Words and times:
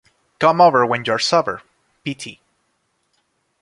Come 0.39 0.59
Over 0.59 0.83
When 0.83 1.05
You're 1.05 1.19
Sober, 1.19 1.61
Pt. 2.03 2.39